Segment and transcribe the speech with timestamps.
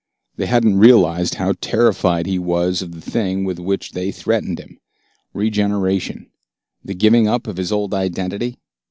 [0.35, 4.79] They hadn't realized how terrified he was of the thing with which they threatened him.
[5.31, 6.31] Regeneration,
[6.83, 8.57] the giving up of his old identity?